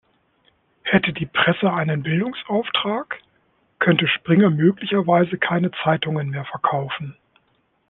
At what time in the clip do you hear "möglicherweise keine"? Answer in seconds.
4.49-5.69